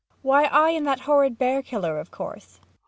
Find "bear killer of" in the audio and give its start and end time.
1.37-2.09